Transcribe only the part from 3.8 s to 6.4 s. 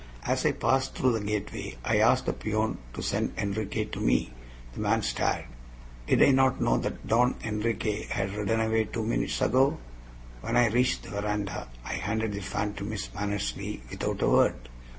to me. The man stared. Did I